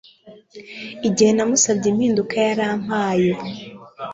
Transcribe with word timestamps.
Igihe 1.07 1.31
namusabye 1.33 1.87
impinduka 1.91 2.33
yarampaye 2.47 3.31